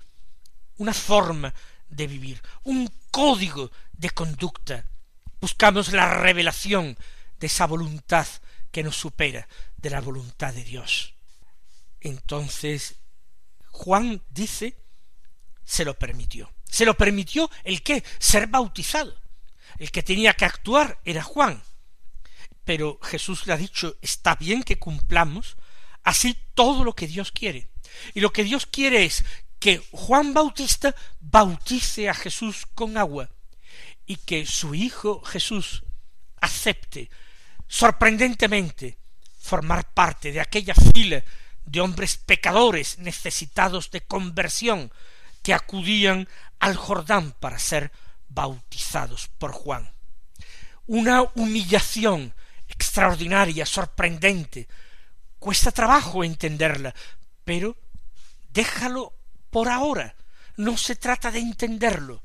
una 0.78 0.94
forma 0.94 1.54
de 1.90 2.08
vivir, 2.08 2.42
un 2.64 2.92
código 3.12 3.72
de 3.92 4.10
conducta. 4.10 4.86
Buscamos 5.40 5.92
la 5.92 6.22
revelación 6.22 6.98
de 7.40 7.48
esa 7.48 7.68
voluntad 7.68 8.28
que 8.72 8.84
nos 8.84 8.96
supera, 8.96 9.48
de 9.78 9.90
la 9.90 10.02
voluntad 10.02 10.54
de 10.54 10.64
Dios. 10.64 11.14
Entonces, 12.02 12.96
Juan 13.70 14.22
dice, 14.30 14.78
se 15.64 15.86
lo 15.86 15.98
permitió. 15.98 16.52
Se 16.66 16.86
lo 16.86 16.98
permitió 16.98 17.50
el 17.64 17.84
qué? 17.84 18.04
Ser 18.20 18.48
bautizado. 18.48 19.16
El 19.78 19.92
que 19.92 20.04
tenía 20.04 20.34
que 20.34 20.46
actuar 20.46 21.00
era 21.06 21.24
Juan. 21.24 21.62
Pero 22.64 23.00
Jesús 23.02 23.46
le 23.48 23.54
ha 23.54 23.58
dicho, 23.58 23.98
está 24.02 24.36
bien 24.36 24.64
que 24.64 24.80
cumplamos 24.80 25.58
así 26.04 26.38
todo 26.54 26.84
lo 26.84 26.94
que 26.94 27.08
Dios 27.08 27.32
quiere. 27.32 27.70
Y 28.14 28.22
lo 28.22 28.32
que 28.32 28.44
Dios 28.44 28.66
quiere 28.66 29.06
es 29.06 29.26
que 29.60 29.82
Juan 29.92 30.34
Bautista 30.34 30.96
bautice 31.20 32.10
a 32.10 32.14
Jesús 32.14 32.66
con 32.74 32.98
agua 32.98 33.30
y 34.06 34.18
que 34.18 34.46
su 34.46 34.76
hijo 34.76 35.22
Jesús 35.24 35.84
acepte 36.42 37.10
sorprendentemente 37.68 38.98
formar 39.40 39.94
parte 39.94 40.32
de 40.32 40.42
aquella 40.42 40.74
fila 40.74 41.24
de 41.66 41.82
hombres 41.82 42.18
pecadores 42.18 43.00
necesitados 43.00 43.90
de 43.92 44.02
conversión 44.02 44.92
que 45.42 45.54
acudían 45.54 46.28
al 46.60 46.76
Jordán 46.76 47.32
para 47.40 47.60
ser 47.60 47.92
bautizados 48.34 49.28
por 49.38 49.52
Juan. 49.52 49.94
Una 50.88 51.22
humillación 51.36 52.34
extraordinaria, 52.68 53.66
sorprendente. 53.66 54.68
Cuesta 55.40 55.72
trabajo 55.72 56.24
entenderla, 56.24 56.94
pero 57.44 57.78
déjalo 58.50 59.14
por 59.50 59.70
ahora. 59.70 60.16
No 60.58 60.78
se 60.78 60.96
trata 60.96 61.32
de 61.32 61.40
entenderlo. 61.40 62.22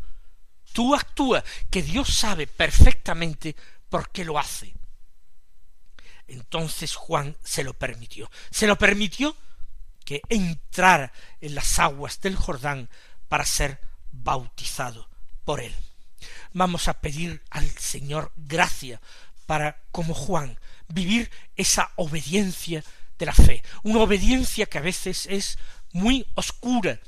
Tú 0.72 0.94
actúa, 0.94 1.42
que 1.70 1.82
Dios 1.82 2.14
sabe 2.14 2.46
perfectamente 2.46 3.56
por 3.88 4.10
qué 4.10 4.24
lo 4.24 4.38
hace. 4.38 4.74
Entonces 6.26 6.94
Juan 6.94 7.36
se 7.42 7.64
lo 7.64 7.72
permitió. 7.74 8.30
Se 8.50 8.66
lo 8.66 8.76
permitió 8.76 9.34
que 10.04 10.20
entrara 10.28 11.12
en 11.40 11.54
las 11.54 11.78
aguas 11.78 12.20
del 12.20 12.36
Jordán 12.36 12.88
para 13.28 13.44
ser 13.44 13.80
bautizado 14.10 15.08
por 15.44 15.60
él. 15.60 15.74
Vamos 16.58 16.88
a 16.88 17.00
pedir 17.00 17.40
al 17.50 17.70
Señor 17.70 18.32
gracia 18.34 19.00
para, 19.46 19.80
como 19.92 20.12
Juan, 20.12 20.58
vivir 20.88 21.30
esa 21.54 21.92
obediencia 21.94 22.82
de 23.16 23.26
la 23.26 23.32
fe, 23.32 23.62
una 23.84 24.00
obediencia 24.00 24.66
que 24.66 24.78
a 24.78 24.80
veces 24.80 25.26
es 25.26 25.56
muy 25.92 26.26
oscura, 26.34 26.98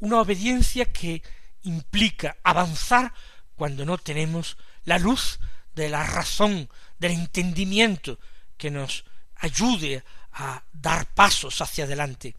una 0.00 0.20
obediencia 0.20 0.86
que 0.86 1.22
implica 1.62 2.36
avanzar 2.42 3.14
cuando 3.54 3.84
no 3.84 3.96
tenemos 3.96 4.56
la 4.82 4.98
luz 4.98 5.38
de 5.76 5.88
la 5.88 6.02
razón, 6.02 6.68
del 6.98 7.12
entendimiento 7.12 8.18
que 8.56 8.72
nos 8.72 9.04
ayude 9.36 10.02
a 10.32 10.64
dar 10.72 11.14
pasos 11.14 11.60
hacia 11.60 11.84
adelante. 11.84 12.34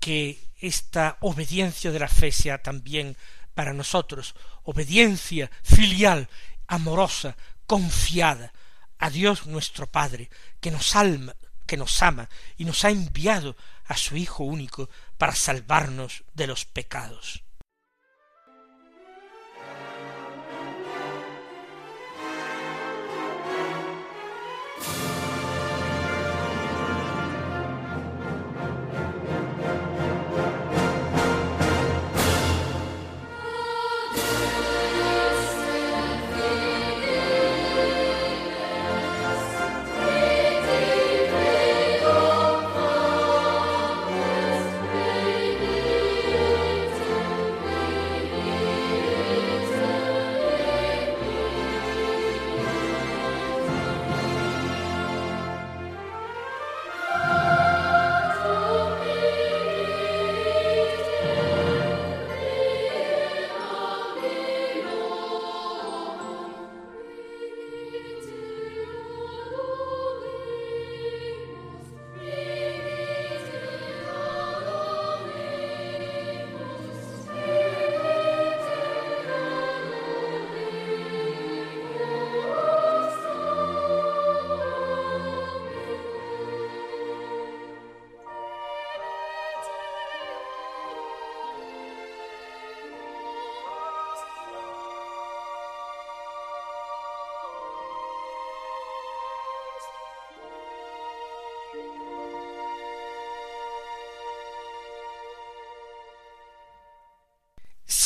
Que 0.00 0.50
esta 0.58 1.16
obediencia 1.20 1.92
de 1.92 2.00
la 2.00 2.08
fe 2.08 2.32
sea 2.32 2.60
también 2.60 3.16
para 3.56 3.72
nosotros 3.72 4.34
obediencia 4.64 5.50
filial, 5.62 6.28
amorosa, 6.66 7.38
confiada 7.66 8.52
a 8.98 9.08
Dios 9.08 9.46
nuestro 9.46 9.86
Padre, 9.86 10.28
que 10.60 10.70
nos 10.70 10.94
alma, 10.94 11.34
que 11.66 11.78
nos 11.78 12.02
ama 12.02 12.28
y 12.58 12.66
nos 12.66 12.84
ha 12.84 12.90
enviado 12.90 13.56
a 13.86 13.96
su 13.96 14.14
Hijo 14.14 14.44
único 14.44 14.90
para 15.16 15.34
salvarnos 15.34 16.22
de 16.34 16.46
los 16.48 16.66
pecados. 16.66 17.45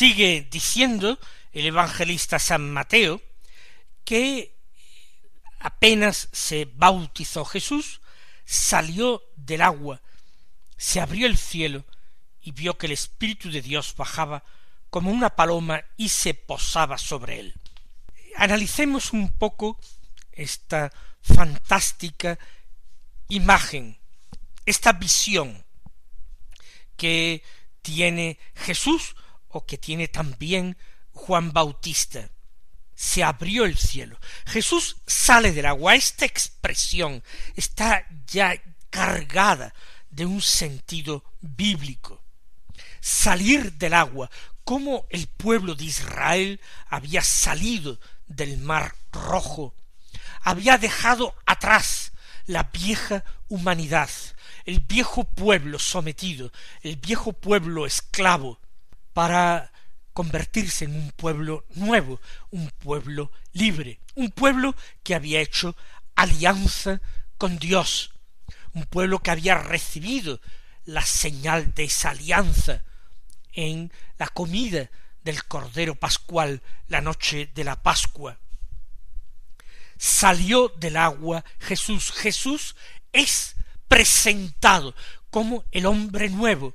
Sigue 0.00 0.48
diciendo 0.50 1.18
el 1.52 1.66
evangelista 1.66 2.38
San 2.38 2.72
Mateo 2.72 3.20
que 4.02 4.56
apenas 5.58 6.30
se 6.32 6.66
bautizó 6.74 7.44
Jesús, 7.44 8.00
salió 8.46 9.22
del 9.36 9.60
agua, 9.60 10.00
se 10.78 11.02
abrió 11.02 11.26
el 11.26 11.36
cielo 11.36 11.84
y 12.40 12.52
vio 12.52 12.78
que 12.78 12.86
el 12.86 12.92
Espíritu 12.92 13.50
de 13.50 13.60
Dios 13.60 13.94
bajaba 13.94 14.42
como 14.88 15.10
una 15.10 15.36
paloma 15.36 15.84
y 15.98 16.08
se 16.08 16.32
posaba 16.32 16.96
sobre 16.96 17.38
él. 17.40 17.54
Analicemos 18.36 19.12
un 19.12 19.30
poco 19.30 19.78
esta 20.32 20.90
fantástica 21.20 22.38
imagen, 23.28 23.98
esta 24.64 24.94
visión 24.94 25.62
que 26.96 27.42
tiene 27.82 28.38
Jesús 28.54 29.14
o 29.50 29.66
que 29.66 29.78
tiene 29.78 30.08
también 30.08 30.76
Juan 31.12 31.52
Bautista. 31.52 32.30
Se 32.94 33.22
abrió 33.22 33.64
el 33.64 33.78
cielo. 33.78 34.18
Jesús 34.46 34.98
sale 35.06 35.52
del 35.52 35.66
agua. 35.66 35.94
Esta 35.94 36.26
expresión 36.26 37.22
está 37.56 38.06
ya 38.26 38.60
cargada 38.90 39.74
de 40.10 40.26
un 40.26 40.42
sentido 40.42 41.24
bíblico. 41.40 42.22
Salir 43.00 43.72
del 43.74 43.94
agua, 43.94 44.30
como 44.64 45.06
el 45.10 45.26
pueblo 45.26 45.74
de 45.74 45.84
Israel 45.84 46.60
había 46.88 47.22
salido 47.22 47.98
del 48.26 48.58
mar 48.58 48.94
rojo, 49.12 49.74
había 50.42 50.78
dejado 50.78 51.34
atrás 51.46 52.12
la 52.46 52.64
vieja 52.64 53.24
humanidad, 53.48 54.10
el 54.64 54.80
viejo 54.80 55.24
pueblo 55.24 55.78
sometido, 55.78 56.52
el 56.82 56.96
viejo 56.96 57.32
pueblo 57.32 57.86
esclavo, 57.86 58.60
para 59.20 59.70
convertirse 60.14 60.86
en 60.86 60.94
un 60.94 61.10
pueblo 61.10 61.66
nuevo, 61.74 62.22
un 62.50 62.70
pueblo 62.70 63.30
libre, 63.52 64.00
un 64.14 64.30
pueblo 64.30 64.74
que 65.02 65.14
había 65.14 65.42
hecho 65.42 65.76
alianza 66.14 67.02
con 67.36 67.58
Dios, 67.58 68.14
un 68.72 68.84
pueblo 68.86 69.18
que 69.18 69.30
había 69.30 69.58
recibido 69.58 70.40
la 70.86 71.04
señal 71.04 71.74
de 71.74 71.84
esa 71.84 72.12
alianza 72.12 72.82
en 73.52 73.92
la 74.16 74.26
comida 74.28 74.90
del 75.22 75.44
Cordero 75.44 75.96
Pascual 75.96 76.62
la 76.88 77.02
noche 77.02 77.50
de 77.54 77.64
la 77.64 77.82
Pascua. 77.82 78.38
Salió 79.98 80.72
del 80.78 80.96
agua 80.96 81.44
Jesús. 81.58 82.10
Jesús 82.10 82.74
es 83.12 83.54
presentado 83.86 84.94
como 85.28 85.66
el 85.72 85.84
hombre 85.84 86.30
nuevo, 86.30 86.74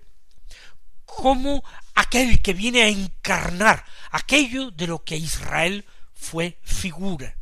como 1.15 1.63
aquel 1.93 2.41
que 2.41 2.54
viene 2.54 2.84
a 2.84 2.89
encarnar 2.89 3.86
aquello 4.12 4.69
de 4.71 4.88
lo 4.88 5.04
que 5.04 5.15
Israel 5.15 5.86
fue 6.13 6.60
figura. 6.63 7.38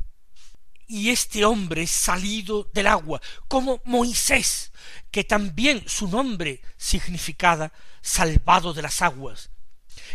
Y 0.87 1.09
este 1.09 1.43
hombre 1.43 1.87
salido 1.87 2.69
del 2.73 2.87
agua, 2.87 3.19
como 3.47 3.81
Moisés, 3.83 4.71
que 5.09 5.23
también 5.23 5.83
su 5.87 6.07
nombre 6.07 6.61
significaba 6.77 7.71
salvado 8.01 8.73
de 8.73 8.83
las 8.83 9.01
aguas, 9.01 9.49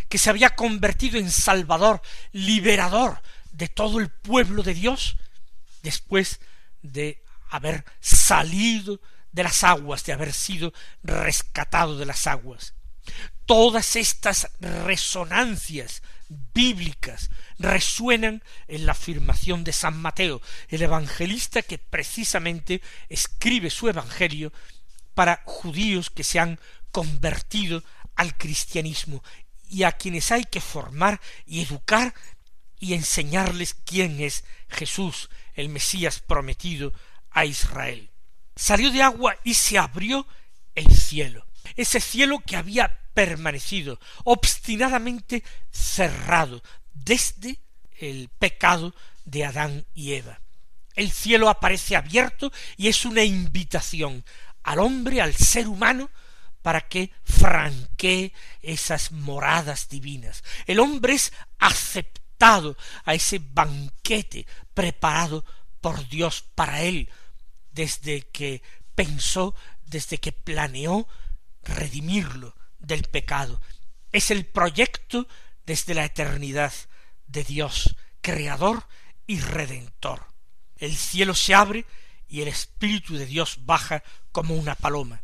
que 0.09 0.19
se 0.19 0.31
había 0.31 0.51
convertido 0.51 1.19
en 1.19 1.31
salvador, 1.31 2.01
liberador 2.31 3.21
de 3.51 3.69
todo 3.69 3.99
el 3.99 4.09
pueblo 4.09 4.63
de 4.63 4.75
Dios, 4.75 5.17
después 5.83 6.39
de 6.83 7.25
haber 7.51 7.85
salido 8.01 9.01
de 9.33 9.43
las 9.43 9.65
aguas, 9.65 10.05
de 10.05 10.13
haber 10.13 10.33
sido 10.33 10.73
rescatado 11.03 11.99
de 11.99 12.07
las 12.07 12.29
aguas. 12.29 12.75
Todas 13.49 13.97
estas 13.97 14.51
resonancias 14.61 16.03
bíblicas 16.29 17.31
resuenan 17.59 18.45
en 18.67 18.85
la 18.85 18.93
afirmación 18.93 19.65
de 19.65 19.73
San 19.73 19.97
Mateo, 19.97 20.43
el 20.69 20.83
evangelista 20.83 21.63
que 21.63 21.79
precisamente 21.79 22.83
escribe 23.09 23.71
su 23.71 23.89
evangelio 23.89 24.53
para 25.15 25.41
judíos 25.47 26.11
que 26.11 26.25
se 26.25 26.39
han 26.39 26.61
convertido 26.91 27.83
al 28.17 28.37
cristianismo 28.37 29.25
y 29.67 29.85
a 29.85 29.93
quienes 29.93 30.31
hay 30.31 30.45
que 30.45 30.61
formar 30.61 31.19
y 31.47 31.63
educar 31.63 32.13
y 32.79 32.93
enseñarles 32.93 33.73
quién 33.87 34.21
es 34.21 34.45
Jesús, 34.69 35.31
el 35.55 35.71
Mesías 35.71 36.21
prometido 36.21 36.93
a 37.31 37.47
Israel. 37.47 38.11
Salió 38.57 38.91
de 38.91 39.01
agua 39.01 39.39
y 39.43 39.55
se 39.55 39.79
abrió 39.79 40.27
el 40.75 40.95
cielo, 40.95 41.47
ese 41.77 41.99
cielo 41.99 42.41
que 42.47 42.55
había 42.57 43.08
permanecido 43.19 43.99
obstinadamente 44.23 45.43
cerrado 45.73 46.63
desde 46.95 47.59
el 47.99 48.29
pecado 48.29 48.95
de 49.25 49.45
Adán 49.45 49.85
y 49.93 50.13
Eva. 50.13 50.41
El 50.95 51.11
cielo 51.11 51.49
aparece 51.49 51.97
abierto 51.97 52.53
y 52.77 52.87
es 52.87 53.05
una 53.05 53.25
invitación 53.25 54.25
al 54.63 54.79
hombre, 54.79 55.21
al 55.21 55.35
ser 55.35 55.67
humano, 55.67 56.11
para 56.63 56.83
que 56.83 57.11
franquee 57.25 58.33
esas 58.63 59.11
moradas 59.11 59.89
divinas. 59.89 60.45
El 60.69 60.79
hombre 60.79 61.15
es 61.15 61.33
aceptado 61.59 62.77
a 63.05 63.15
ese 63.15 63.41
banquete 63.41 64.47
preparado 64.75 65.45
por 65.81 66.09
Dios 66.09 66.45
para 66.55 66.83
él, 66.83 67.11
desde 67.73 68.29
que 68.29 68.63
pensó, 68.95 69.57
desde 69.87 70.19
que 70.19 70.31
planeó 70.31 71.09
redimirlo 71.65 72.55
del 72.79 73.05
pecado. 73.05 73.61
Es 74.13 74.31
el 74.31 74.47
proyecto 74.47 75.27
desde 75.67 75.95
la 75.95 76.05
eternidad 76.05 76.73
de 77.27 77.45
Dios, 77.45 77.97
creador 78.21 78.85
y 79.27 79.41
redentor. 79.41 80.27
El 80.77 80.97
cielo 80.97 81.35
se 81.35 81.55
abre 81.55 81.85
y 82.29 82.43
el 82.43 82.49
Espíritu 82.49 83.15
de 83.17 83.27
Dios 83.27 83.61
baja 83.65 84.03
como 84.33 84.55
una 84.55 84.75
paloma. 84.75 85.21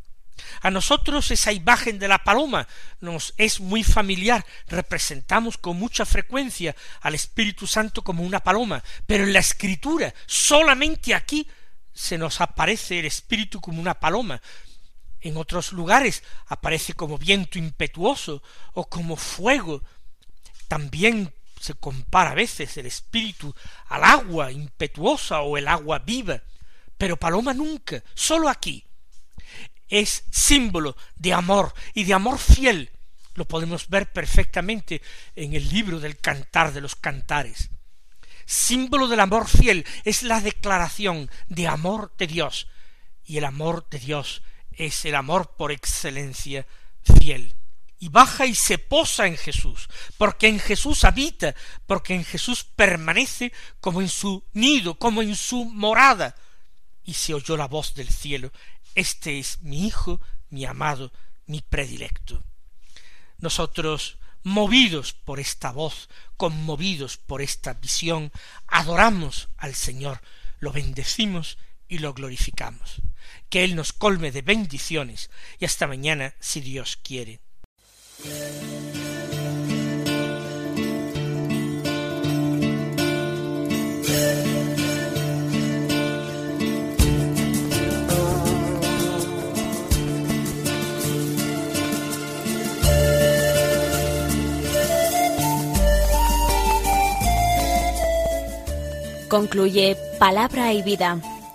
A 0.60 0.70
nosotros 0.70 1.30
esa 1.30 1.52
imagen 1.52 1.98
de 1.98 2.08
la 2.08 2.24
paloma 2.24 2.66
nos 3.00 3.34
es 3.36 3.60
muy 3.60 3.84
familiar, 3.84 4.44
representamos 4.66 5.58
con 5.58 5.78
mucha 5.78 6.04
frecuencia 6.04 6.74
al 7.00 7.14
Espíritu 7.14 7.66
Santo 7.66 8.02
como 8.02 8.22
una 8.22 8.40
paloma, 8.40 8.82
pero 9.06 9.24
en 9.24 9.32
la 9.32 9.38
Escritura 9.38 10.12
solamente 10.26 11.14
aquí 11.14 11.46
se 11.92 12.18
nos 12.18 12.40
aparece 12.40 12.98
el 12.98 13.06
Espíritu 13.06 13.60
como 13.60 13.80
una 13.80 13.94
paloma. 13.94 14.40
En 15.24 15.38
otros 15.38 15.72
lugares 15.72 16.22
aparece 16.48 16.92
como 16.92 17.16
viento 17.16 17.58
impetuoso 17.58 18.42
o 18.74 18.90
como 18.90 19.16
fuego. 19.16 19.82
También 20.68 21.32
se 21.58 21.72
compara 21.72 22.32
a 22.32 22.34
veces 22.34 22.76
el 22.76 22.84
Espíritu 22.84 23.54
al 23.86 24.04
agua 24.04 24.52
impetuosa 24.52 25.40
o 25.40 25.56
el 25.56 25.66
agua 25.66 26.00
viva, 26.00 26.42
pero 26.98 27.16
paloma 27.16 27.54
nunca, 27.54 28.04
solo 28.14 28.50
aquí 28.50 28.84
es 29.88 30.24
símbolo 30.30 30.94
de 31.16 31.32
amor 31.32 31.72
y 31.94 32.04
de 32.04 32.12
amor 32.12 32.38
fiel. 32.38 32.90
Lo 33.32 33.48
podemos 33.48 33.88
ver 33.88 34.12
perfectamente 34.12 35.00
en 35.34 35.54
el 35.54 35.70
libro 35.70 36.00
del 36.00 36.18
Cantar 36.18 36.74
de 36.74 36.82
los 36.82 36.96
Cantares. 36.96 37.70
Símbolo 38.44 39.08
del 39.08 39.20
amor 39.20 39.48
fiel 39.48 39.86
es 40.04 40.22
la 40.22 40.42
declaración 40.42 41.30
de 41.48 41.66
amor 41.66 42.12
de 42.18 42.26
Dios, 42.26 42.68
y 43.24 43.38
el 43.38 43.44
amor 43.44 43.88
de 43.88 43.98
Dios 43.98 44.42
es 44.78 45.04
el 45.04 45.14
amor 45.14 45.56
por 45.56 45.72
excelencia 45.72 46.66
fiel. 47.02 47.54
Y 47.98 48.08
baja 48.08 48.44
y 48.46 48.54
se 48.54 48.78
posa 48.78 49.26
en 49.26 49.36
Jesús, 49.36 49.88
porque 50.18 50.48
en 50.48 50.58
Jesús 50.58 51.04
habita, 51.04 51.54
porque 51.86 52.14
en 52.14 52.24
Jesús 52.24 52.64
permanece 52.64 53.52
como 53.80 54.02
en 54.02 54.08
su 54.08 54.44
nido, 54.52 54.98
como 54.98 55.22
en 55.22 55.34
su 55.36 55.64
morada. 55.64 56.34
Y 57.02 57.14
se 57.14 57.34
oyó 57.34 57.56
la 57.56 57.66
voz 57.66 57.94
del 57.94 58.08
cielo, 58.08 58.52
este 58.94 59.38
es 59.38 59.60
mi 59.62 59.86
Hijo, 59.86 60.20
mi 60.50 60.64
amado, 60.64 61.12
mi 61.46 61.62
predilecto. 61.62 62.44
Nosotros, 63.38 64.18
movidos 64.42 65.12
por 65.12 65.40
esta 65.40 65.72
voz, 65.72 66.08
conmovidos 66.36 67.16
por 67.16 67.42
esta 67.42 67.74
visión, 67.74 68.32
adoramos 68.66 69.48
al 69.56 69.74
Señor, 69.74 70.20
lo 70.60 70.72
bendecimos 70.72 71.58
y 71.94 71.98
lo 71.98 72.12
glorificamos. 72.12 73.00
Que 73.48 73.62
Él 73.64 73.76
nos 73.76 73.92
colme 73.92 74.32
de 74.32 74.42
bendiciones 74.42 75.30
y 75.58 75.64
hasta 75.64 75.86
mañana 75.86 76.34
si 76.40 76.60
Dios 76.60 76.98
quiere. 77.02 77.40
Concluye 99.28 99.96
Palabra 100.20 100.72
y 100.72 100.82
Vida, 100.82 101.18